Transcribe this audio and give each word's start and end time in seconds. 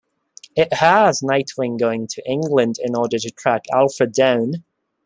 It 0.55 0.73
has 0.73 1.19
Nightwing 1.21 1.77
going 1.77 2.07
to 2.07 2.27
England 2.27 2.77
in 2.81 2.95
order 2.95 3.19
to 3.19 3.29
track 3.29 3.65
Alfred 3.71 4.13
down. 4.13 4.63